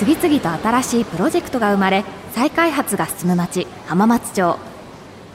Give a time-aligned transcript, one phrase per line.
[0.00, 4.56] 次々と新しいプロジェクトが生まれ再開発が進む町浜松町。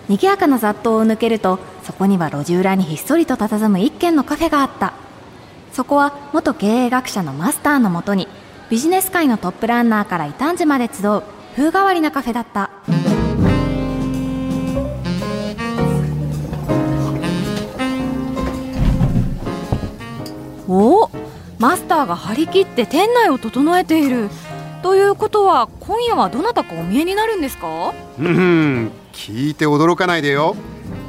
[0.10, 4.94] 賑やかな雑踏を抜けるとそこには路地裏にひっそりと佇む一軒のカフェがあった。
[5.72, 8.28] そこは元経営学者のマスターのもとに
[8.72, 11.22] ビジネス界のトップランナーから異端児まで集う
[11.56, 12.72] 風変わりなカフェだった。
[20.68, 21.12] おお
[21.60, 24.32] マスターが張り切って店内を整えている。
[24.86, 27.96] ということは今夜はどなたかお見えになるんですか？
[28.20, 30.56] うん聞いて驚かないでよ。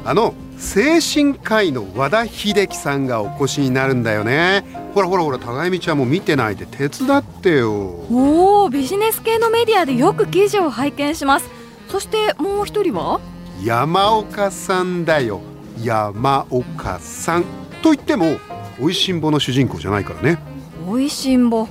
[0.03, 4.63] あの精神科医の和田秀樹さんがお越しになるんだよね。
[4.95, 7.71] ほらほらほら互い道はもう見てないで手伝ってよ。
[8.11, 11.47] おおビジネス系のメディアでよく記事を拝見します。
[11.87, 13.19] そしてもう一人は？
[13.63, 15.39] 山岡さんだよ。
[15.83, 17.43] 山岡さん。
[17.83, 18.37] と言っても
[18.81, 20.39] おいしんぼの主人公じゃないからね。
[20.87, 21.67] おいしんぼ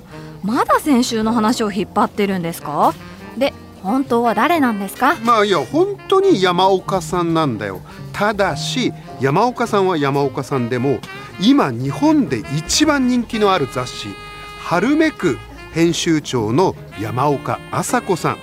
[0.46, 2.94] まだ先週の話を引っ張ってるんですか？
[3.36, 3.52] で
[3.82, 5.16] 本当は誰なんですか？
[5.16, 7.80] まあいや本当に山岡さんなんだよ。
[8.12, 11.00] ただし山岡さんは山岡さんでも
[11.40, 14.08] 今日本で一番人気のある雑誌
[14.62, 15.36] 「春めく」
[15.74, 18.38] 編集長の山岡麻子さん。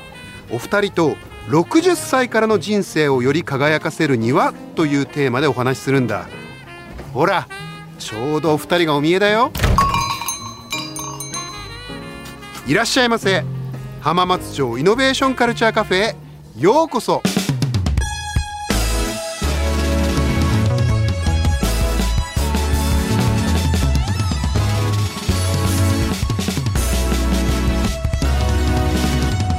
[0.52, 1.16] お二人と
[1.48, 4.54] 60歳からの人生をより輝かせるには？
[4.76, 6.28] というテーマでお話しするんだ。
[7.14, 7.48] ほら
[7.98, 9.52] ちょうどお二人がお見えだよ。
[12.66, 13.44] いらっしゃいませ。
[14.00, 16.16] 浜松町イノベーションカルチャーカフェへ。
[16.58, 17.22] ようこそ。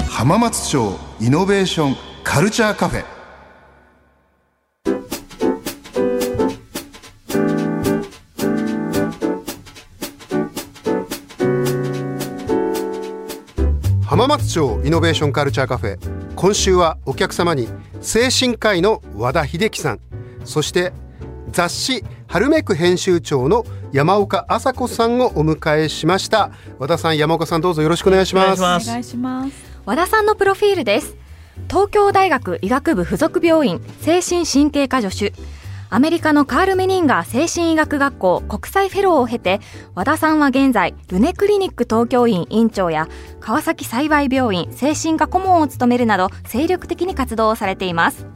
[0.08, 3.23] 浜松町イノベーションカルチャーカフェ。
[14.24, 15.98] 浜松町イノベーションカルチャーカフェ
[16.34, 17.68] 今週はお客様に
[18.00, 20.00] 精神科医の和田秀樹さん。
[20.46, 20.94] そして
[21.50, 26.52] 雑誌春めく編集長の山岡麻子さんをお迎えしました。
[26.78, 28.62] 和田さん山岡さんどうぞよろしくお願いします。
[28.62, 29.52] お願いします。
[29.84, 31.18] 和田さんのプロフィールです。
[31.68, 35.34] 東京大学医学部附属病院精神神経科助手
[35.94, 39.60] アメリカのカール・メニンガー精神医学学校国際フェローを経て
[39.94, 43.06] 和田さんは現在ルネクリニック東京院院長や
[43.38, 48.26] 川崎幸病院精神科顧問を務めるなど精力的に活動をされています。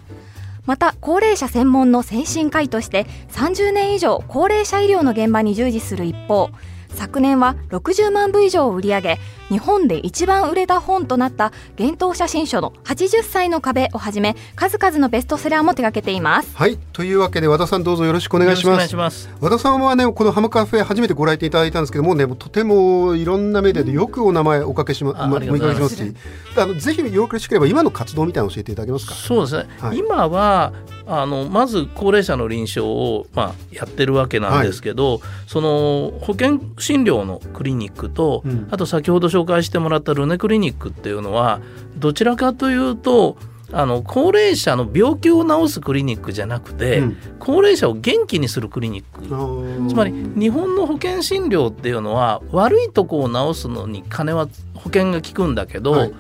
[0.67, 6.51] また高齢者専門の精神科医として30年以上高齢者医療の現場に従事する一方
[6.91, 9.19] 昨年は60万部以上を売り上げ
[9.51, 16.55] 日本で一番売れた本となった幻冬写真書の80歳の壁をはじめ数々のベストセラーも手掛けています。
[16.55, 16.79] はい。
[16.93, 19.29] というわけで和田さんどうぞよろしくお願いします。
[19.41, 25.97] 和田さんはねこのハムカフェ初めてご来店いただいたんですけどもねとてもいろんなメディアでよくお名前おかけしま、うん、お見かけします。
[25.97, 26.15] し
[26.57, 29.15] あのぜひよろしければ今の活動みたいなの教えていただけますか？
[29.15, 30.73] そうですね、はい、今は
[31.07, 41.61] あのまず高齢者の臨床を、まあ、やってるわけなんですけど、はい、その保険診療のクリニックと、うん、あと先ほど紹介してもらったルネクリニックっていうのは
[41.97, 43.37] どちらかというと
[43.71, 49.89] あの高齢者の病気を治すクリニックじゃなくて、うん、高齢者を元気にするクリニック。
[49.89, 56.15] つまり日本の保険診療っていうのは悪いとこを治すのに金は保険が効くんだけど、はい、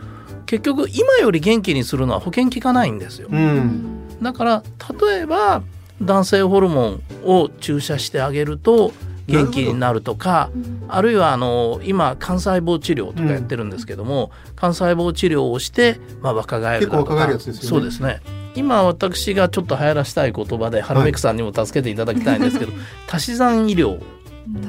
[0.44, 3.28] 結局今より元気にするのは保険効かないんですよ。
[3.30, 4.18] うん。
[4.20, 4.62] だから
[5.00, 5.62] 例えば
[6.02, 8.92] 男性ホルモンを注射してあげると
[9.28, 10.50] 元気になるとか
[10.88, 18.20] あるいはあの今幹細胞治療とかやってるんですけども、うん、幹細胞治療をして、まあ、若返るとか、ね、そうですね。
[18.54, 24.00] 今私がちょっと流行らしたい言葉で春めくさんにも助けていただきたいんですけど、はい、足し算医療。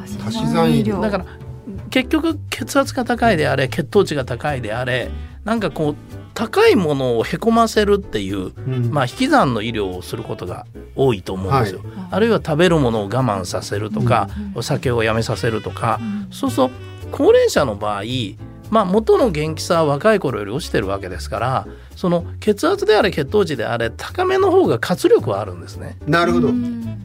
[0.04, 1.02] 足し算医療。
[1.02, 1.26] だから
[1.90, 5.10] 結局血圧が高いであれ血糖値が高いであれ
[5.44, 5.96] なんかこう
[6.40, 11.82] 高いものをへこませるっていう、うん、まあ、引き算の医療をすることが多いと思うんですよ。
[11.84, 16.74] はい、あるいは食べるものを我慢させるとか、うん、お酒をやめさせるとか、うん、そうすると
[17.12, 18.04] 高齢者の場合
[18.70, 25.98] まあ、元の元気さは若い頃より落ちてるわけですからその血圧であれ血糖値であれ高めの方が活力はあるんですね。
[26.06, 26.50] なるほど。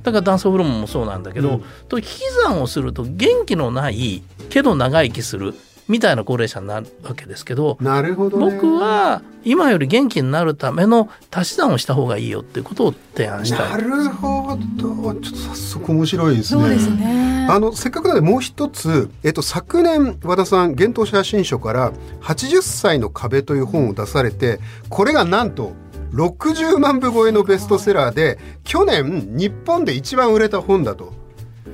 [0.02, 5.54] だから男性ホルモンもそうなんだけど、と引き算をすると元気のないけど長生きする
[5.88, 13.70] みたいな高齢者になるわけですけどなるほど、ね、僕は今より元気になるための足し算をした方がいいよっていうことを提案したい。
[13.70, 16.62] なるほどちょっと早速面白いですね。
[16.62, 21.92] そうですねあのせっかくなのでもう一つ、えっと、昨年和田さん幻冬写真書から
[22.22, 25.72] 「80歳の壁」という本を出されてこれがなんと
[26.14, 31.12] 60万部超えのベストセラーで去年日本で一番売れた本だと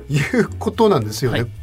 [0.09, 1.41] いうことなんですよね。
[1.41, 1.60] はい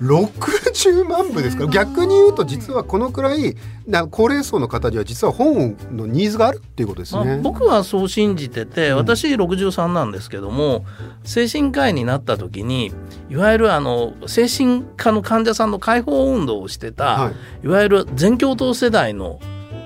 [0.00, 1.64] 60 160万部ですか？
[1.64, 3.56] ら逆に言うと実はこのくらい
[3.86, 10.84] な高齢層の方には実は本のニーズがあるっていうことですね、まあ、僕はそう信じてて私63なんですけども、うん、
[11.24, 12.92] 精神科医になった時に
[13.30, 17.30] いわゆるあの精神科の患者さんの解放運動をしてた、は
[17.62, 19.40] い、いわゆる全教頭世代の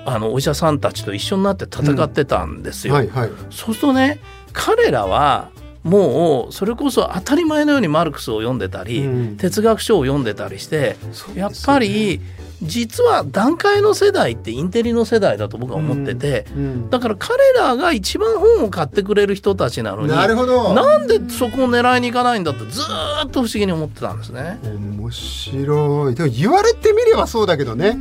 [0.05, 2.95] あのお医者さんたちと一緒になって戦ってたんですよ。
[2.95, 4.19] うんはいはい、そうするとね
[4.53, 5.51] 彼らは
[5.83, 10.97] もうそれこそ当たり前のようにマルクスを読んでたり、うん、哲学書を読んでたりして、
[11.33, 12.21] ね、やっぱり
[12.61, 16.63] 実は段階の世代ってインテリの世代だと僕は思ってて、うん。
[16.63, 20.73] うん、だから彼らが一番本を買ってくれる人たちなのになるほど。
[20.73, 22.81] なんでそこを狙いに行かないんだってず
[23.25, 24.59] っと不思議に思ってたんですね。
[24.63, 26.15] 面白い。
[26.15, 27.97] でも言われてみればそうだけどね、やっ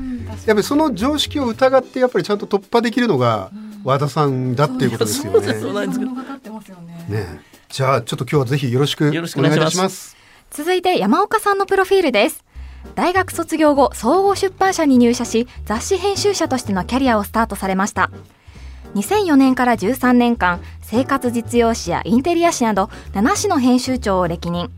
[0.46, 3.52] ぱりその常識を疑ってやっぱりちゃんと突破できるのが
[3.84, 5.54] 和田さんだっていうことですよね。
[5.54, 10.16] そうですねじゃあちょっと今日はぜひよろしくお願いいたします。
[10.50, 12.44] 続いて山岡さんのプロフィールです。
[12.94, 18.10] 大学卒業後総合出版社に入社し雑誌編集者としてのキャリアをスタートされました。
[18.94, 24.70] 2004年から13年間生活実用誌やインテリア誌など7誌の編集長を歴任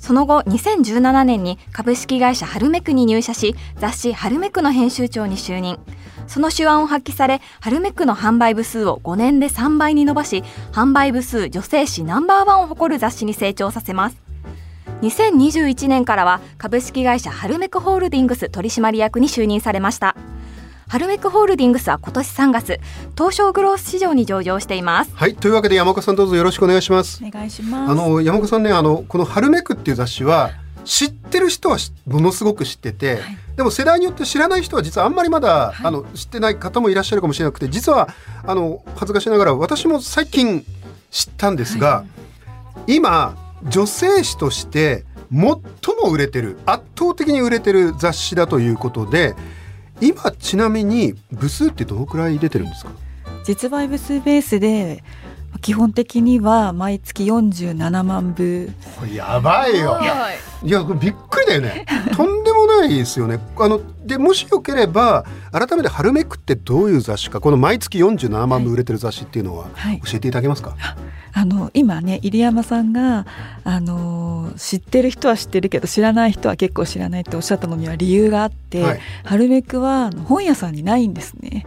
[0.00, 5.78] その後2017年に株式会社ハルメクに入社し雑誌ハルメクの編集長に就任
[6.30, 14.16] その手腕を発揮され、ハルメクの販売部数を5年で3倍に伸ばし、販売部数女性誌ナンバーワンを誇る雑誌に成長させます。
[15.02, 20.14] 2021年からは株式会社ハルメクホールディングス取締役に就任されました。
[20.90, 22.80] ハルメクホールディングスは今年3月
[23.16, 25.12] 東証グロース市場に上場しています。
[25.14, 27.22] はいというわけで山岡さんどうぞよろしくお願いします。
[27.24, 27.92] お願いします。
[27.92, 30.50] あの山岡さんねあのこのハルメクっていう雑誌は
[30.84, 31.78] 知ってる人は
[32.08, 33.20] ものすごく知ってて、はい、
[33.54, 38.08] でも世代によって知らない人は実はあんまりまだ、はい、あの知ってない方もいらっしゃるかもしれなくて実は
[38.44, 40.66] あの恥ずかしながら私も最近
[41.12, 42.04] 知ったんですが、は
[42.88, 43.36] い、今
[43.68, 49.36] 女性誌として最も売れてる圧倒的に売れてる雑誌だということで
[50.00, 52.90] 今ちなみに部数ってどのくらい出てるんですか？
[53.44, 55.02] 実売部数ベースで
[55.60, 58.70] 基本的には毎月47万部。
[59.12, 59.98] やばいよ。
[60.62, 60.70] い。
[60.70, 61.86] やびっくりだよね。
[62.14, 62.49] とんでも
[62.80, 63.38] ないですよね。
[63.58, 67.40] あのでもしよければ改めて「春めく」ってどういう雑誌か。
[67.40, 69.66] この毎月47万部売れてる雑誌っていうのは
[70.04, 70.96] 教えていただけますか、はいはい、
[71.32, 73.26] あの今ね入山さんが
[73.64, 81.66] あの知ってる人は知ってるけど知らない人は結構知らないっておっしゃったのには理由があって、はい、春めくは本屋さんにないんですね。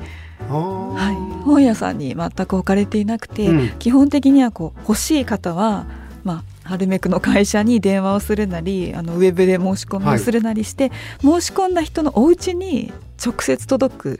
[0.49, 5.85] はい、本屋さんに全く置かれていなくて、うん、基本的にはこう欲しい方は、
[6.23, 12.91] まあ、ハルメクの会社に電話をするなりあのウェブで申し込みをするなりして、はい、申し込んだ人のお家に
[13.23, 14.19] 直接届く。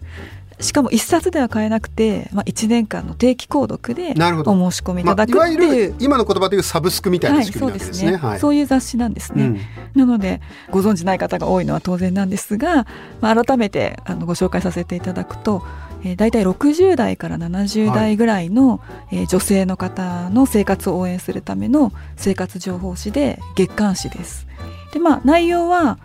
[0.60, 9.60] しかも一冊では買えなくて、まあ、1年間の定期購読でお申し込みいただくっていう、まあ、いわゆる今の言葉でいうサブスクみたいな仕組みなんですね、はい、そうですね、はい、そういう雑誌なんですね、うん、
[9.96, 12.86] なのでご存じない方が多いのは当然なんですが、
[13.20, 15.64] まあ、改めてあのご紹介させていただくと
[16.04, 18.80] えー、大体60代から70代ぐらいの、は
[19.12, 24.48] い、えー、女性の方の生活を応援するための生活情報誌で月刊誌です。
[24.94, 25.98] でまあ内容は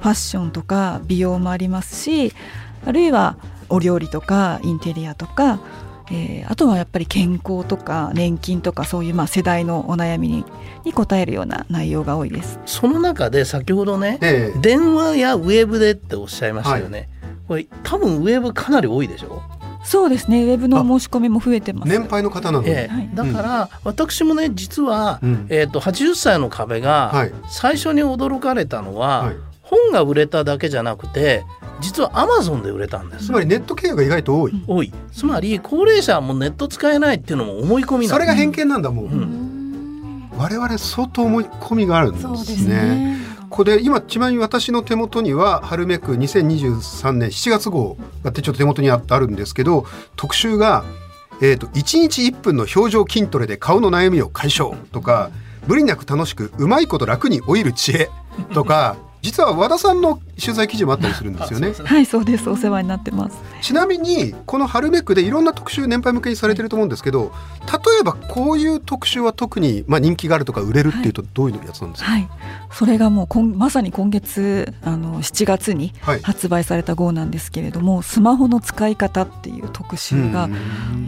[0.00, 2.32] ファッションとか美容もありますし
[2.84, 3.36] あるいは
[3.68, 5.58] お料理とかインテリアとか、
[6.10, 10.44] えー、あとはやっぱり健康とか年金とかそういうまあ世代のお悩みに
[10.84, 12.60] に答えるような内容が多いです。
[12.64, 17.08] その中で先ほどね、ええ、電話やウェブでっておっしゃいましたよね、はい
[17.46, 19.42] これ多分ウェブかなり多いでしょ？
[19.84, 20.44] そうですね。
[20.44, 21.88] ウェブの申し込みも増えてます。
[21.88, 31.44] 年配の方なので、えー、だから、私もね実は、うん、えーと、80歳の壁が最初に驚かれたのは、はい、本が売れただけじゃなくて
[31.80, 33.26] 実はアマゾンで売れたんです。
[33.26, 34.92] つまりネット経由が意外と多い、多い。
[35.12, 43.18] つまり高齢者はもうネット使えないっていうのも思い込みそれが偏見なんだもん、うん、我々相当思い込みがあるんですね
[43.56, 50.84] これ今ちなみに私の手元には春めく2023年7月号がちょっと手元にあるんですけど特集が、
[51.40, 55.30] えーと「1日1分の表情筋トレで顔の悩みを解消」とか
[55.66, 58.10] 「無理なく楽しくうまいこと楽に老いる知恵」
[58.52, 61.72] とか実は和田さんの取材記事もあったりするんですよね。
[61.72, 62.48] はいそうです。
[62.48, 63.36] お世話になってます。
[63.62, 72.28] ちなみにこの春めくでいろんな特集年配向けにされてると思うんですけど例えばこういう特集は特にまあ人気があるとか売れるっていうとどういうやつなんですか、はい、
[72.70, 80.48] それがもうこんまさに今月あの7月に発売された号なんですけれども、はい、スマホの使い方っていう特集が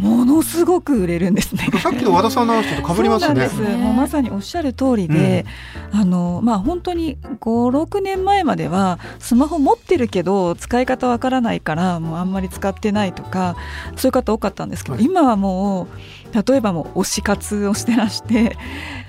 [0.00, 1.68] ものすごく売れるんですね。
[1.80, 3.48] さっきの和田さんの話と被りますね。
[3.76, 5.44] もうまさにおっしゃる通りで、
[5.92, 13.56] うん、あのまあ本当に5、6年前まではスマホ持ってるけど使い方わからないからもうあんまり使ってないとか
[13.96, 15.86] そういう方多かったんですけど、はい、今はもう
[16.32, 18.56] 例えばもう推し活をしてらして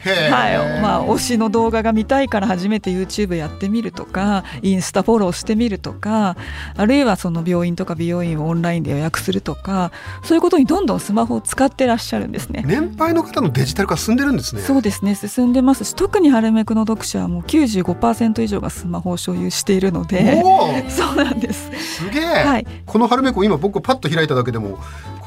[0.03, 6.38] はいまあ、推しの動画が見たいから初めて YouTube やってみるとかインスタフォローしてみるとか
[6.77, 9.91] あるいはその病院とか美容院をオンラインで予約するとか
[10.23, 12.63] そういうことにどんどんスマホを使ってらっしゃるんですね。
[12.65, 14.61] 年配の方のデジタル化進んでるんですね。
[14.61, 20.41] そうですね進んでますし特にハルメクの読者はもう95%以上がスマホを所有しているので。
[20.88, 21.69] そうなんです。
[21.97, 24.79] すげえ、はい、このハルメク今僕パッと開いただけでも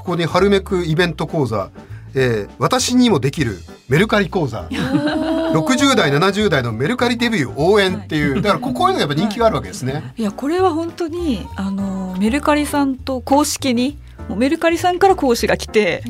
[0.03, 1.71] ここにハルメクイベント講座
[2.15, 4.69] えー、私にもできるメルカリ講座。
[4.69, 10.13] 60代70代のメルカリデビュー応援っていうだからここういうのやっぱ人気があるわけですね。
[10.19, 10.23] い。
[10.23, 13.97] やこれは本当にあのメルカリさんと公式に
[14.29, 16.03] メルカリさんから講師が来て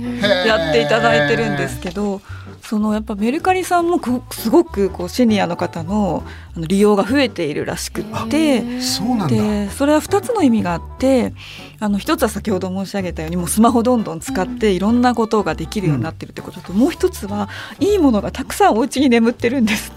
[0.45, 2.21] やっていただいてるんですけど
[2.63, 6.25] そのやっぱメルカリさんもすごくこうシニアの方の
[6.57, 11.33] 利用が増えているらしくってそうなんでそれは2つの意味があって
[11.81, 17.49] あの一つは先ほど申し上げたようにもうスマホどんどん使っていろんなことができるようになってるってことと、うん、もう一つは
[17.81, 19.93] いいものがたくさんお家に眠ってるんです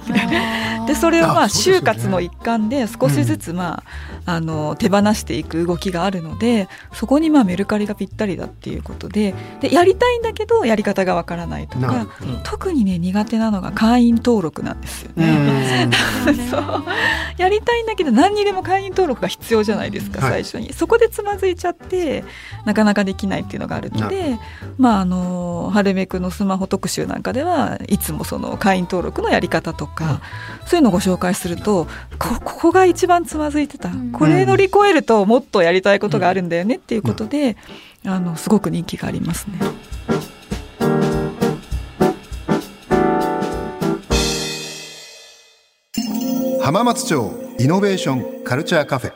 [0.87, 3.83] でそれをまあ就活の一環で少しずつま
[4.25, 12.07] あ、あの手放していく動きがあるのでそこにまあメルカリがぴったりだっていうことででやりたいんだけどやり方がわからないとか、
[12.43, 15.89] 特にね苦手なのが会員登録なんですよね。
[16.49, 16.85] そう。
[17.37, 22.23] やりたいんだけど何にでも会員登録が必要じゃないですか、最初に、そこでつまずいちゃって
[22.65, 24.37] なかなかできないっていうのがあるので
[24.77, 30.21] まああのハルメクのスマホ特集なんかではいつもその会員登録のやり方とか、
[30.61, 31.87] うん、そういうのをご紹介すると
[32.17, 37.57] ここが一番つまずいてた、うん、これ乗り越えるともっとやりたいことがあるんだよねっていうことで、
[38.03, 39.59] うん、あのすごく人気がありますね。
[46.65, 49.13] 浜松町イノベーションカルチャーカフェ。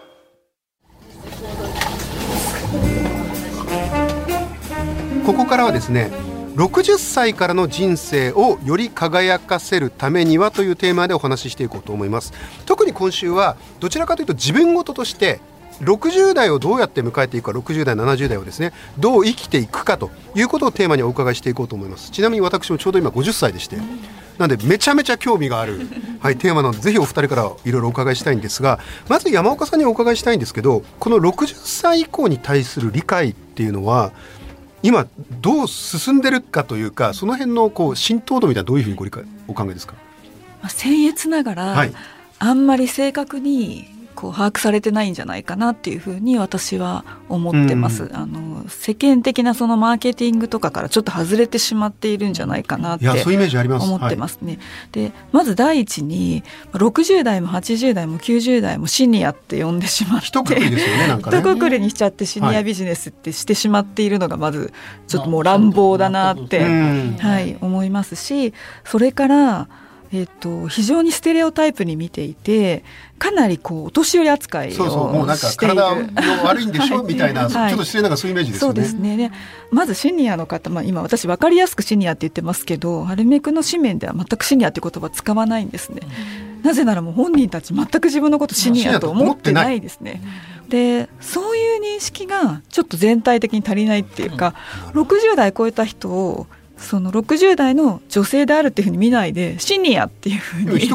[5.25, 6.11] ここからはですね
[6.57, 12.33] 60歳からの人生をより輝かせるためにはというテーマでお話ししていこうと思います。
[12.67, 15.39] 特に今週はどちらかというと自分事として
[15.81, 22.11] 60代をどうやって迎えていくか60代70代をですねどう生きていくかということをテーマにお伺いしていこうと思います。
[22.11, 23.77] ちなみに私もちょうど今50歳でして
[24.37, 25.81] なんでめちゃめちゃ興味がある、
[26.21, 34.11] はい、テーマなのでぜひお二人からいろいろお伺いしたいんですがまず山岡さんにお伺いしたいんですけどこの60歳以降に対する理解っていうのは
[34.81, 35.07] 今
[35.41, 39.95] どう進んでるかというかその辺のこう浸透度みたいなどういうふうにご理解お考えですか、
[40.61, 41.93] まあ、僭越ながら、はい、
[42.39, 54.59] あんまり正確にこう把握されてないんじゃないかなっていうふうに私は思ってます、うん、あの世間的なそのマーケティングとかからちょっと外れてしまっているんじゃないかなって思ってますね。
[54.91, 61.37] でまず第一に60代も80代も90代もシニアって呼んでしまって一括りですよねなんかね。
[61.37, 64.73] 括りにしちゃってシニアビジネスってしてしまっているのがまず
[65.07, 69.69] ちょっともう乱暴だなって、はい、思いますしそれから
[70.11, 72.83] えっと、非常にステレオタイプに見ていて
[73.19, 77.03] かなりこうお年寄り扱いをそうそうもうなんか体悪いんでしょ？
[77.07, 78.75] みたいな、はい、ちょっと失礼ながそういうイメージですよね。
[78.75, 79.31] そうですね。
[79.71, 86.01] まずシニアの方、まあ、今私分かりやすくシニアって言ってますけどハルメクの紙面では全くシニアって言葉使わないんですね。
[86.63, 90.21] なぜならもう本人たち全く自分のことシニアと思ってないですね。
[90.69, 94.53] でそういう認識がちょっと全体的に足りないっていうか、
[94.93, 96.47] うん、60代超えた人を
[96.79, 100.87] その60代の女性であるっていうふうに見ないでシニアっていうふうに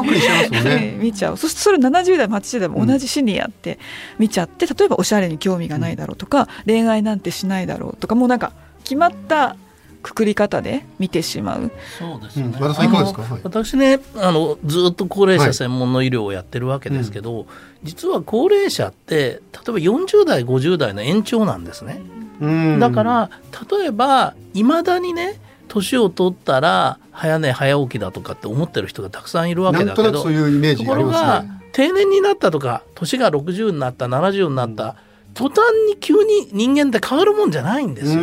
[0.97, 1.37] 見ちゃう。
[1.37, 3.79] そしてそれ70代も80代も同じシニアって
[4.19, 8.51] 見ちゃって、例えばおしゃれに興味がないだろうとか、恋愛なんてしないだろうとかもうなんか
[8.83, 9.55] 決まった
[10.01, 11.71] くくり方で見てしまう。
[11.97, 12.55] そうですね。
[12.59, 13.39] 和田さんいかがですか？
[13.43, 17.47] 私ね、あのずっと高齢者専門の医療をやってるわけですけど、はいうん、
[17.83, 22.01] 実は高齢者って例えば40代50代の延長なんですね。
[22.79, 23.29] だから
[23.71, 34.95] 例えばいまだにね年を取ったら早寝早起きだとかって思ってる人がたくさんいるわけだけどそういうイメージところが定年になったとか年が60になった70になった、
[35.33, 38.21] 途端に急に人間って変わるもんじゃないんですよ。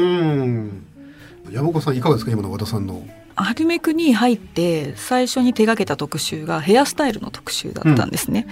[1.50, 2.30] 山岡さんいかがですか？
[2.30, 8.46] 今の和田さんのアルメクに入って最初に手がけた特集がヘアスタイルの特集だったんですね。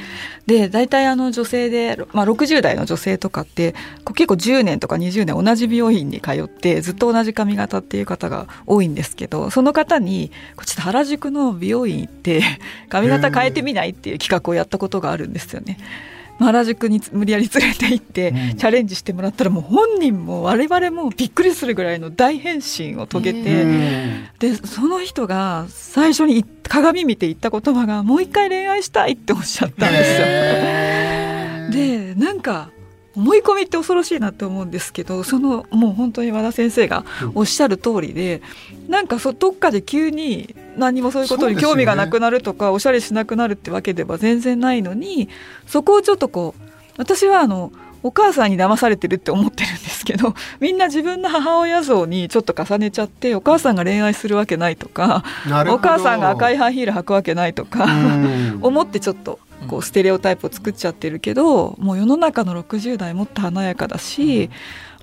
[0.48, 3.74] うん、で大体あの女性で、まあ、60代の女性とかって
[4.14, 12.42] 結構10年とか20年同じ美容院に通ってずっと同じ髪型っていう方が多いんですけどその方にこっち原宿の美容院行って
[12.88, 15.78] 髪型変えてみないっていう企画をやったことがあるんですよね。
[16.44, 23.64] 原宿に無理やり連れて行って、チャレンジしてもらったらもう本人も我々もびっくりするぐらいの大変身を遂げて、
[24.38, 30.26] でその人が最初に鏡見て言った言葉が「もう一回恋愛したい」っておっしゃったんですよ。
[31.70, 32.70] でなんか
[33.20, 38.40] 思い込みって恐ろしいなって思うんですけどそのもう本当に和田先生がおっしゃる通りで、
[38.86, 45.28] うん、なんかそどっかで急に何もそういうことに興味がなくなるとか、ね、おしゃれしなくなるってわけでは全然ないのに
[45.66, 46.62] そこをちょっとこう
[46.96, 47.72] 私はあの
[48.02, 55.22] お母さんに騙されてるって思ってるんですけどみんな自分の母親像にちょっと重ねちゃってお母さんが恋愛するわけないとか
[55.68, 57.86] お母さんが赤いハイヒール履くわけないとか
[58.62, 64.50] 思ってちょっとこうステレオタイプを作っちゃってるけどもう世の中の60代もっと華やかだし、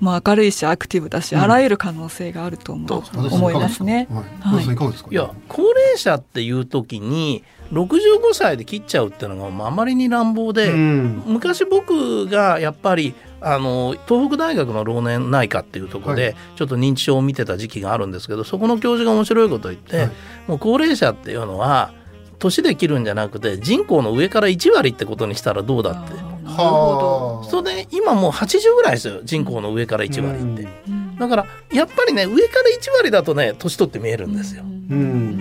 [0.01, 4.07] うん、もう明るいしアクティブだし、うん、あらゆる可能性があると思う、思いますね。
[4.41, 5.15] はい、い。
[5.15, 20.11] や高齢者っていう時に65歳で切っちゃうっていうのがあまりに乱暴で、うん、昔僕がやっぱりあの東北大学の老年内科っていうところで、ちょっと認知症を見てた時期があるんですけどそこの教授が面白いことを言って、はい、
[20.47, 21.91] もう高齢者っていうのは
[22.39, 26.13] 年で切るんじゃなくて人口の上から1割ってことにしたらどうだって。
[26.45, 34.63] はあ、それで今もう80ぐらいですよ人口の上から1割って、うん、だからやっぱりね上から1割だとね年取って見えるんですよ。
[34.63, 35.39] うん。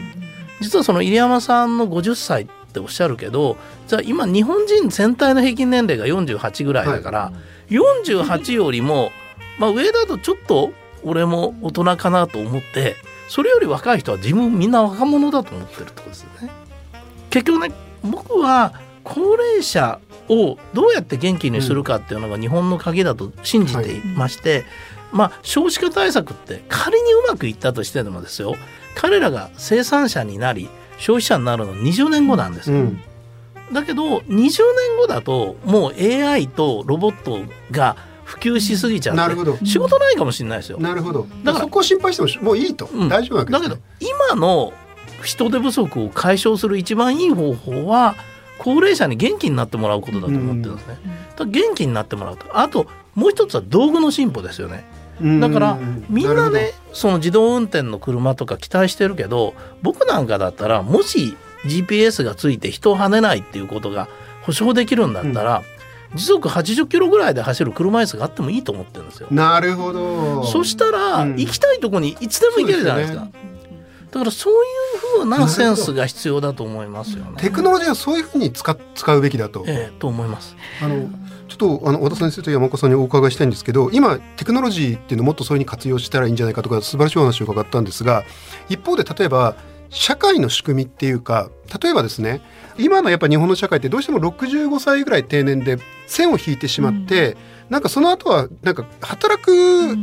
[0.61, 7.33] 実はその入山さんの50歳っておっしゃるけどじゃあ今日本人全体の平均年齢が48ぐらいだから、は
[7.69, 9.11] い、48よりも、
[9.59, 10.73] まあ、上だとちょっと
[11.05, 12.97] 俺も大人かなと思って
[13.29, 16.65] それより若い人は自分みんな若者だと思ってるってことですよね。
[17.37, 18.73] 結局ね僕は
[19.05, 20.00] 高齢者
[20.31, 24.64] をどうやって元気にするかっていうのが日本の鍵だと信じていまして、はい、
[25.12, 28.57] まあ少子化対策って仮にうまくいったとしてもですよ
[28.95, 32.78] 彼らが生産者になり消費者になるの20年後なんですよ。
[32.78, 33.00] うん、
[33.71, 34.59] だけど20年
[34.99, 37.40] 後だともう AI とロボット
[37.71, 40.78] が普及しすぎちゃって仕事ないかもしれないですよ。
[40.78, 41.26] なるほど。
[41.45, 44.73] だからそこを心配してももういいと、うん、大丈夫だけど今の
[45.26, 48.14] 人手不足を解消する一番いい方法は
[48.59, 50.99] 高齢者に元気になってもらうことだと思ってるんですね。
[51.38, 52.47] うん、元気になってもらうと。
[52.59, 54.85] あともう一つは道具の進歩ですよね。
[55.40, 55.78] だから
[56.11, 64.09] みんなねその自動運転の車とか期待してるけど僕なんかだったらもし GPS がついて人をはねないっていうことが
[64.43, 65.62] 保証できるんだったら、
[66.12, 69.28] うん、時速80キロぐらいで走る車椅子があってもいいと思ってるんですよ。
[69.30, 70.45] なるほど。
[70.45, 73.26] そしたら、うん、行きたいとこにいつでも行けるじゃないですか。
[74.17, 77.33] だからそういうふうなセンスが必要だと思いますよね。
[77.37, 79.63] テクノロジーはそういうふうに使使うべきだと。
[79.67, 80.57] ええと思います。
[80.83, 81.11] あの
[81.49, 88.25] ちょっとあの和田先生と山岡さんにお伺いしたいんですけど今テクノロジーっていうのをもっとそういうふうに活用したらいいんじゃないかとか素晴らしいお話を伺ったんですが
[88.71, 89.55] 一方で例えば
[89.91, 91.50] 社会の仕組みっていうか
[91.83, 92.41] 例えばですね
[92.79, 97.39] 今のやっぱ日本の社会ってどうしても65歳ぐらい定年で線を引いてしまって、うん、
[97.71, 99.97] なんかその後はなんか働く、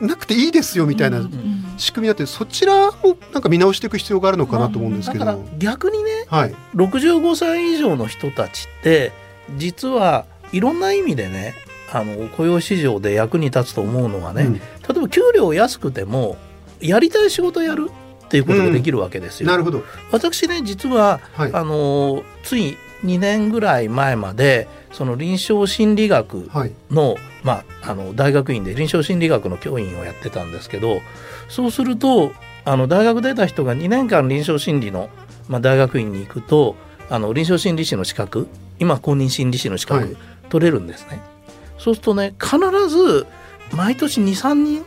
[0.00, 1.28] なくていいですよみたいな
[1.76, 2.92] 仕組みだってそちらを
[3.32, 9.12] なんか見直していく必要があるのかなと思うんですけど、まあ、逆にね、はい、65歳以上の人たちって
[9.56, 11.54] 実はいろんな意味でね
[11.92, 16.36] あの雇用市場で役に立つと思うのはね、うん、例えば給料安くても
[16.80, 17.90] やりたい仕事やる
[18.26, 19.46] っていうことができるわけですよ。
[19.46, 19.82] うん、なるほど。
[20.12, 26.48] 私ね実は、はい、あのつい2年ぐらい前までその臨床心理学
[26.90, 31.00] のはい、まあ、あの大学院で臨床心理学の教員をやってたんですけど
[31.48, 32.32] そうすると
[32.64, 35.08] あの大学出た人が2年間臨床心理の、
[35.48, 36.76] まあ、大学院に行くと
[37.10, 38.48] あの臨床心理士の資格
[38.78, 40.16] 今公認心理師の資格
[40.48, 41.08] 取れるんですね。
[41.08, 41.20] はい、
[41.78, 43.26] そうするとね必ず
[43.72, 44.84] 毎年23人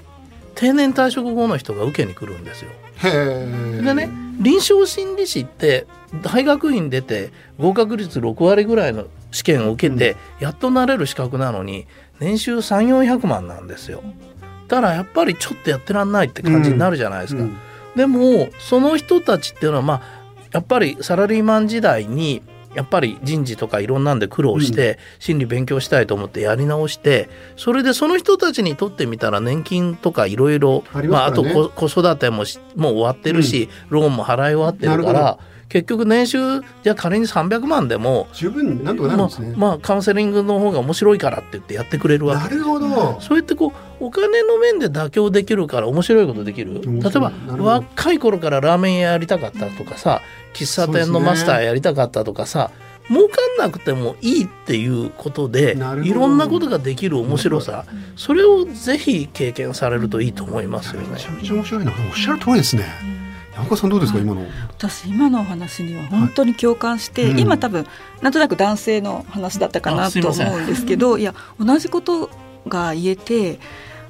[0.56, 2.72] 定年退職後の人が受けに来るんですよ。
[3.02, 4.10] でね
[4.40, 5.88] 臨床心理士って
[6.22, 11.88] 大学院出て合格率6割ぐらいの試験を受けてやっとなれる資格なのに
[12.20, 14.04] 年収3400万なんですよ。
[14.68, 17.42] ただやっぱりちょっとやってらんないって感じになるじゃないですか。
[17.42, 17.50] うん。
[17.50, 17.58] うん、
[17.96, 20.02] でもその人たちっていうのはまあ
[20.54, 22.42] やっぱりサラリーマン時代に
[22.74, 35.38] やっぱり人事とかいろんなんで苦労して、心理勉強したいと思ってやり直してそれでその人たちにとってみたら年金とかいろいろあと子育てももう終わってるし、ローンも払い終わってるから
[35.72, 42.56] 結局年収じゃあ仮に300万でも十分なんとかなるんですね、まあ、まあカウンセリングの方が面白いからって言ってやってくれるわけ。
[42.56, 43.22] なるほど。
[43.22, 46.82] そうやってこうお金の面で妥協できるから面白いことできる。
[46.82, 50.22] 例えば若い頃からラーメン屋やりたかったとかさ
[50.54, 52.72] 喫茶店のマスターやりたかったとかさ、
[53.08, 57.86] 儲かんなくてもいいっていうことでいろんなことができる面白さ。
[58.18, 61.08] それをぜひ経験されるといいと思いますよね。
[61.14, 61.92] めちゃめちゃ面白いな。
[61.92, 63.21] おっしゃる通りですね。
[63.72, 64.46] 山川さんどうですか、今の？
[64.78, 67.32] 私今のお話には本当に共感して、はい。
[67.32, 67.86] うん、今多分
[68.22, 72.30] なんとなく男性の話だったかなと思うんですけどいや同じこと
[72.68, 73.60] が言えて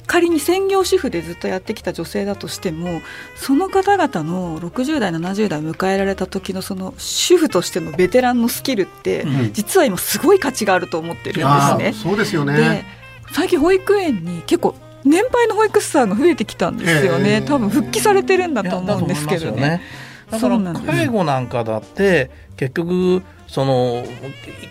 [0.08, 3.02] 仮に専業主婦でずっとやってきた女性だとしても
[3.36, 11.94] その方々の60代70代迎えられた時のその主婦としてのベテランのスキルって、うん、実は今すごい価値があると思ってるんですね。
[11.94, 12.86] そうですよね。
[13.32, 17.42] 最近保育園に結構年配の保育士さんが増えてきたんですよね。
[17.42, 19.82] 多分復帰されてるんだと思うんですけどね。
[20.30, 24.04] だから介護なんかだって結局その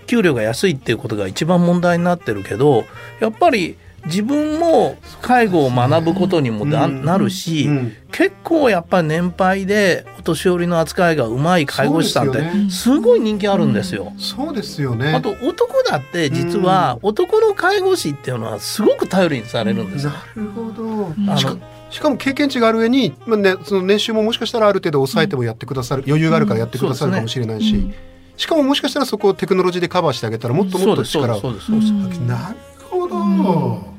[0.07, 2.85] 給料が安いっていうことが一番問題になってるけど
[3.21, 7.69] やっぱり自分も介護を学ぶことにもな,、るし、
[8.11, 14.13] 結構やっぱり年配でお年寄りの扱いがうまい介護士さんってすごい人気あるんですよ。
[14.17, 15.13] そうですよね。
[15.13, 21.07] あと男だって実は男の介護士っていうのはすごく頼りにされるんですなるほど。
[21.29, 21.59] あの
[21.91, 27.93] しかも経験値がある上に、まあね、その年収ももしかしたらある程度抑えてもやってくださる、余裕があるからやってくださるかもしれないし、
[28.37, 31.43] しかももしかしたらそこをテクノロジーでカバーしてあげたらもっともっと力を。
[32.29, 32.57] なる
[32.89, 33.91] ほど。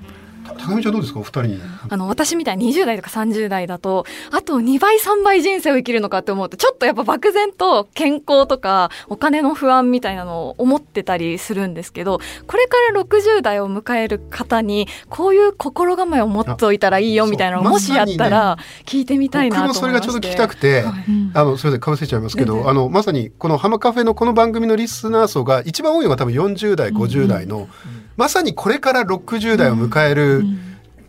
[0.66, 1.52] 高見ちゃんどうですかお二人。
[1.52, 20.94] にあの私みたいに20代とか30代だとあと2倍3倍人生を生きるのかって思うとちょっとやっぱ漠然と健康とかお金の不安みたいなのを思ってたりするんですけどこれから60代を迎える方にこういう心構えを持っておいたらいいよみたいなのもしやったら聞いてみたいなと思いまして、僕もそれがちょっと聞きたくて、はい、
[21.34, 27.68] あのそれでかぶせちゃいますけど、あのまさにこの浜カフェのこの番組のリスナー層が一番多いのが多分40代50代の、
[28.18, 30.51] まさにこれから60代を迎える、うん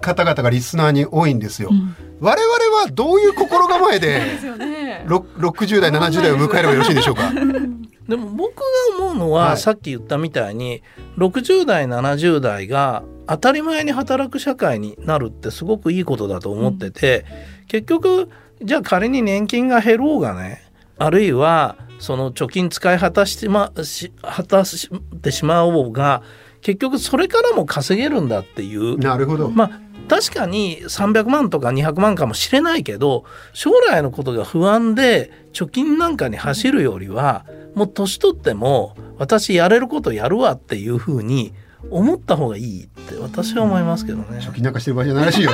[0.03, 1.71] 方々がリスナーに多いんですよ。
[1.73, 4.21] うん、我々はどういう心構えで
[4.59, 7.33] ね、60代70代を迎えればよろしいでしょうか？
[8.09, 8.62] でも僕が
[8.99, 10.83] 思うのは、はい、さっき言ったみたいに
[11.17, 17.25] 60代70代が当たり前に働く社会になるってすごくいいことだと思ってて、
[17.61, 18.29] うん、結局
[18.62, 20.62] じゃあ仮に年金が減ろうがね
[20.99, 24.91] あるいはその貯金使い果たしてまし果たし
[25.23, 26.23] てしまおうが
[26.61, 28.99] 結局それからも稼げるんだっていう。
[28.99, 29.71] なるほど、まあ、
[30.09, 41.55] 確かに300万とか200万かもしれないけど将来のことが不安で貯金なんかに走るよりはもう年取っても私やれることやるわっていうふうに
[41.91, 44.38] 思った方がいいって私は思いますけどね。
[44.38, 45.51] 貯金なんかしてる場合じゃない らしいよ。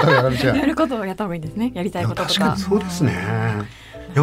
[0.54, 1.70] やることをやった方がいいですね。
[1.74, 3.14] やりたいこと確かにそうですね。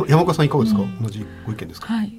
[0.08, 0.82] 山岡さんいかがですか？
[0.82, 1.94] うん、同じご意見ですか？
[1.94, 2.14] はい。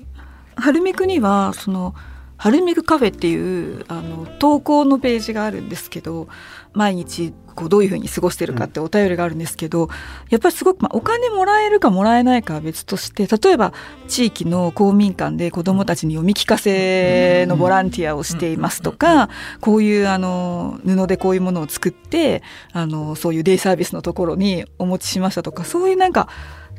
[0.56, 1.94] 春めくにはその
[2.36, 6.28] 春めくカフェっていうあの投稿のページがあるんですけど、
[6.72, 9.90] 毎日こうどういうふうに過ごしてるかってお便りがあるんですけど、うん、
[10.28, 13.72] やっぱりすごく、まあ、お金もらえるかもらえないかは別として例えば
[14.08, 26.28] 地域の公民館で子どもたちに読み聞かせのボランティアをしていますとか、こういうあの布でこういうものを作ってあのそういうデイサービスのところにお持ちしましたとかそういうなんか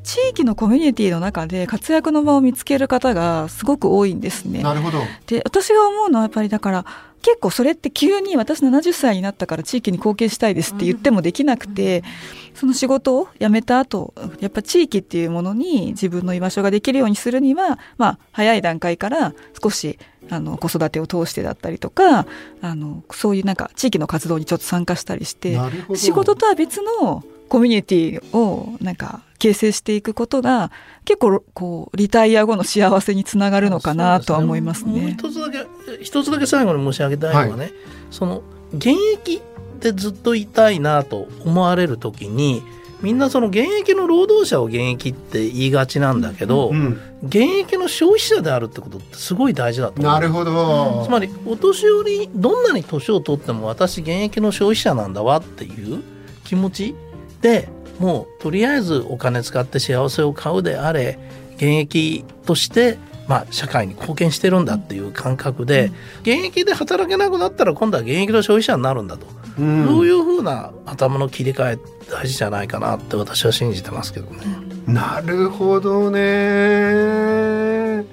[0.08, 4.64] 地域のコミュニティの中で活躍の場を見つける方がすごく多いんですね。
[4.64, 5.00] なるほど。
[5.28, 6.86] で私が思うのはやっぱりだから
[7.22, 12.06] 結構それって急に私70歳になったから地域に貢献したいですって言ってもできなくて、
[12.54, 22.26] その仕事を辞めた後やっぱ地域っていうものに自分の居場所ができるようにするには、まあ、早い段階から少しあの子育てを通してだったりとか
[22.62, 25.60] あのそういうなんか地域の活動にちょっと参加したりして
[25.96, 30.72] 仕事とは別のコミュニティをなんか形成していくことが
[31.06, 35.16] 結構こうリタイア後の幸せにつながるのかなとは思いますね。
[35.18, 35.66] 一つだけ
[36.02, 37.74] 一つだけ最後に申し上げたいのはね、はい、
[38.12, 39.42] その現役っ
[39.80, 42.64] てずっといたいなと思われる時に
[43.02, 51.04] みんなその現役の労働者を現役って言いがちなんだけど、うん、現役の消費者であるってことってすごい大事だとなるほど。
[51.06, 56.02] つまりお年寄りどんなに年を取っても私現役の消費者なんだわっていう
[56.44, 56.96] 気持ち
[57.42, 57.70] で
[58.00, 61.18] もうとりあえずお金使って幸せを買うであれ
[61.56, 62.98] 現役として
[63.28, 69.28] まあ、社会に貢献してるんだっていう感覚で、現役で働けなくなったら今度は現役の消費者になるんだと、
[69.60, 74.46] うん、そういうふうな頭の切り替え大事じゃないかなって私は信じてますけどね。
[74.88, 78.06] なるほどね。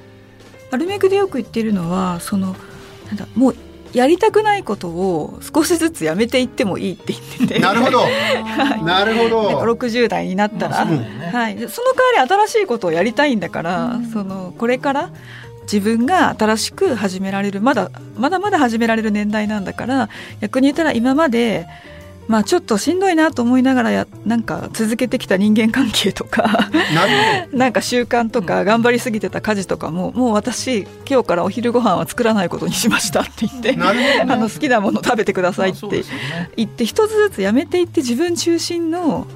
[0.73, 2.57] アルメグでよく言ってるのはその
[3.07, 3.57] なんだもう
[3.95, 7.59] やりたくないことを少しずつやめていってもいいって言ってて。
[7.61, 8.07] なるほど、
[8.85, 9.61] なるほど。
[9.61, 15.11] 60代になったら、ね、はい、その代わり新しいことをやりたいんだから、うん、そのこれから
[15.63, 20.09] 自分が新しく始められるまだまだまだ始められる年代なんだから
[20.41, 21.67] 逆に言ったら今まで
[22.27, 26.71] まあちょっとしんどいなと思いながらやなんか続けてきた人間関係とか
[27.53, 36.03] なんか習慣とか頑張りすぎてた家事とかももう私今日からお昼ご飯は作らないことにしましたって言って、ね、あの好きなもの食べてくださいって
[36.57, 39.27] 言って一つずつやめていって自分中心の、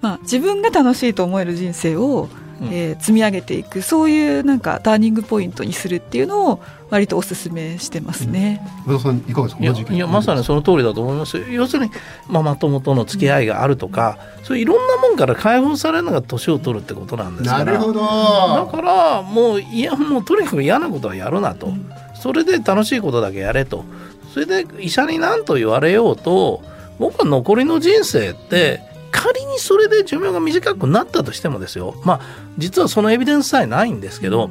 [0.00, 2.28] まあ、自分が楽しいと思える人生を
[2.62, 8.60] えー、積み上げていくそういうなんかターニングポイントにするっていうのを割とお勧めしてますね。
[8.86, 9.92] うん、さんいかがですか？
[9.92, 11.38] いやまさにその通りだと思います。
[11.50, 11.92] 要するに
[12.28, 17.64] ママ友との付き合いがあるとか、うん、そういういろんなもんから解放されるのが年を取るってことなんですから。
[17.64, 18.00] なるほど。
[18.00, 21.72] だからもういやもうとにかく嫌なことはやるなと、
[22.14, 23.84] それで楽しいことだけやれと。
[24.32, 26.62] それで医者に何と言われようと
[26.98, 31.94] 僕は残りの人生って仮にそれで寿命が短くなったとしてもですよ。
[32.04, 32.20] まあ
[32.58, 34.50] 実はそのエビデンスさえないんですけど、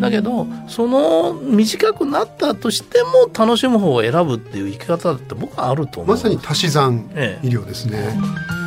[0.00, 7.08] だけどその短くなったとしても楽しむ方を選ぶっていう生き方って僕はあると思うまさに足し算
[7.42, 7.98] 医療ですね。
[7.98, 8.65] ええ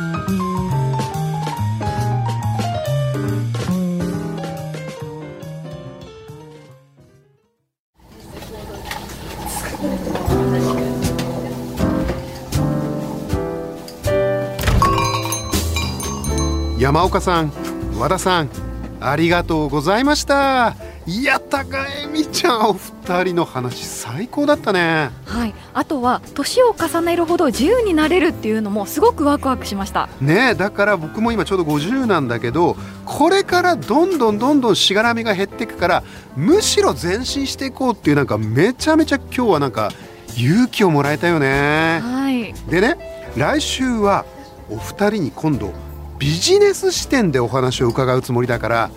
[16.90, 17.52] 山岡さん
[18.00, 18.50] 和田さん
[18.98, 20.74] ありがとうございました。
[21.06, 25.10] いや高恵美ちゃんお二人の話最高だったね。
[25.24, 25.54] はい。
[25.72, 30.08] あとは年を重ねるほど自由になれるっていうのもすごくワクワクしました。
[30.20, 32.76] ねだから僕も今ちょうど50なんだけど
[33.06, 36.02] これからどんどんどんどんしがらみが減っていくから
[36.34, 39.92] むしろ前進していこうっていうなんかめちゃめちゃ今日はなんか
[40.36, 42.00] 勇気をもらえたよね。
[42.02, 42.52] はい。
[42.68, 44.24] でね来週は
[44.68, 45.72] お二人に今度
[46.20, 48.90] ビジネス視点でお話を伺うつもりだから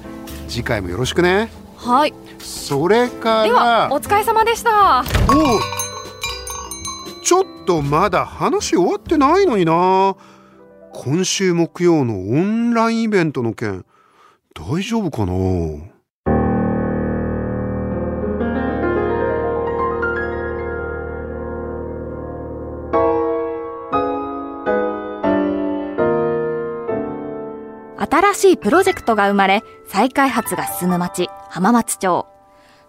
[0.50, 1.50] 次回もよろしくね。
[1.78, 2.14] はい。
[2.40, 5.06] それからではお疲れ様でした。
[5.30, 5.62] お
[7.24, 10.18] ちょっとまだ話終わってないのにな。
[10.92, 13.86] 今週木曜のオンラインイベントの件
[14.54, 15.93] 大丈夫かな？
[28.34, 32.26] 新しいプロジェクトが生まれ、再開発が進む町、浜松町。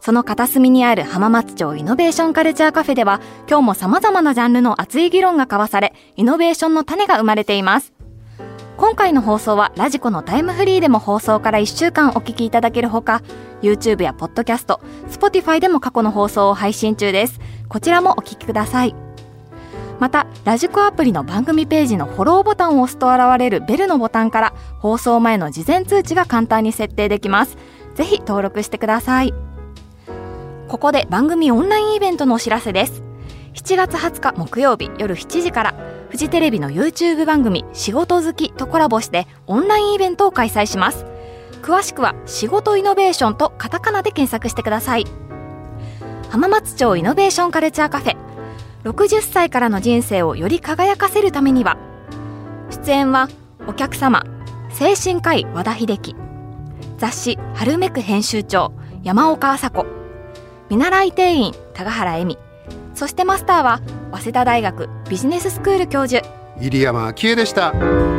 [0.00, 7.92] その片隅にある浜松町イノベーションカルチャーカフェでは、今日も様々なジャンルの熱い議論が交わされ、イノベーションの種が生まれています。
[8.78, 13.20] 今回の放送はラジコのタイムフリーでも放送から1週間お聞きいただけるほか、
[13.60, 14.78] YouTube や Podcast、
[15.10, 17.38] Spotify でも過去の放送を配信中です。
[17.68, 19.03] こちらもお聞きください。
[20.00, 27.56] またラジコアプリの番組ページのフォローボタンを押すと現れるベルのボタンから放送前の事前通知が簡単に設定できます。
[27.94, 29.32] ぜひ登録してください。
[30.68, 33.02] ここで番組オンラインイベントのお知らせです。
[33.54, 35.74] 7月20日木曜日夜7時から
[36.10, 41.06] フジテレビの YouTube 番組仕事好きとコラボしてオンラインイベントを開催します。
[41.62, 45.06] 詳しくは仕事イノベーションとカタカナで検索してください。
[46.30, 48.23] 浜松町イノベーションカルチャーカフェ。
[48.84, 51.76] 60歳からの人生をより輝かせるためには
[52.70, 53.28] 出演は
[53.66, 54.24] お客様
[54.70, 56.14] 精神科医和田秀樹
[56.98, 59.86] 雑誌「春めく」編集長山岡麻子
[60.68, 62.38] 見習い店員高原恵美
[62.94, 63.80] そしてマスターは
[64.12, 66.26] 早稲田大学ビジネススクール教授
[66.58, 68.13] 入山昭恵でした。